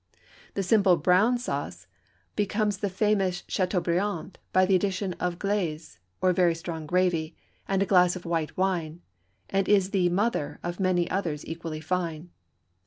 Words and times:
The 0.55 0.63
simple 0.63 0.97
brown 0.97 1.37
sauce 1.37 1.85
becomes 2.35 2.79
the 2.79 2.89
famous 2.89 3.43
Châteaubriand 3.43 4.37
by 4.51 4.65
the 4.65 4.73
addition 4.75 5.13
of 5.19 5.37
glaze 5.37 5.99
(or 6.21 6.33
very 6.33 6.55
strong 6.55 6.87
gravy) 6.87 7.35
and 7.67 7.83
a 7.83 7.85
glass 7.85 8.15
of 8.15 8.25
white 8.25 8.57
wine, 8.57 9.01
and 9.47 9.69
is 9.69 9.91
the 9.91 10.09
"mother" 10.09 10.59
of 10.63 10.79
many 10.79 11.07
others 11.11 11.45
equally 11.45 11.81
fine. 11.81 12.31